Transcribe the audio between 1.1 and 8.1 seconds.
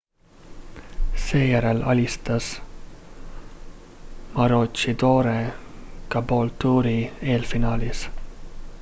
seejärel alistas maroochydore caboolture'i eelfinaalis